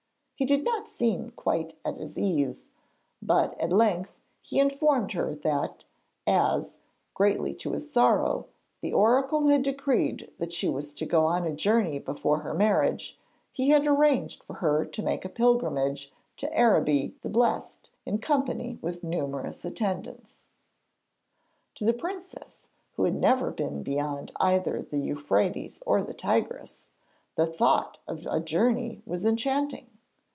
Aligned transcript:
He 0.33 0.45
did 0.47 0.63
not 0.63 0.89
seem 0.89 1.29
quite 1.35 1.75
at 1.85 1.97
his 1.97 2.17
ease, 2.17 2.65
but 3.21 3.55
at 3.61 3.71
length 3.71 4.11
he 4.41 4.59
informed 4.59 5.11
her 5.11 5.35
that 5.35 5.83
as, 6.25 6.77
greatly 7.13 7.53
to 7.53 7.73
his 7.73 7.91
sorrow, 7.93 8.47
the 8.79 8.91
oracle 8.91 9.49
had 9.49 9.61
decreed 9.61 10.31
that 10.39 10.51
she 10.51 10.67
was 10.67 10.95
to 10.95 11.05
go 11.05 11.27
on 11.27 11.45
a 11.45 11.53
journey 11.55 11.99
before 11.99 12.39
her 12.39 12.55
marriage, 12.55 13.19
he 13.51 13.69
had 13.69 13.85
arranged 13.85 14.43
for 14.43 14.55
her 14.55 14.83
to 14.83 15.03
make 15.03 15.23
a 15.23 15.29
pilgrimage 15.29 16.11
to 16.37 16.49
Araby 16.59 17.13
the 17.21 17.29
Blest 17.29 17.91
in 18.03 18.17
company 18.17 18.79
with 18.81 19.03
numerous 19.03 19.63
attendants. 19.63 20.47
To 21.75 21.85
the 21.85 21.93
princess, 21.93 22.65
who 22.95 23.03
had 23.03 23.13
never 23.13 23.51
been 23.51 23.83
beyond 23.83 24.31
either 24.37 24.81
the 24.81 24.97
Euphrates 24.97 25.83
or 25.85 26.01
the 26.01 26.15
Tigris, 26.15 26.87
the 27.35 27.45
thought 27.45 27.99
of 28.07 28.25
a 28.25 28.39
journey 28.39 29.03
was 29.05 29.23
enchanting. 29.23 29.85